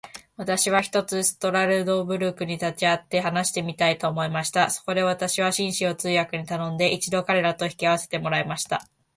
[0.35, 4.71] 私は、ひとつストラルドブラグたちに会って話してみたいと思いました。
[4.71, 8.83] そこで私は、紳士を通訳に頼んで、一度彼等と引き合せてもらいました。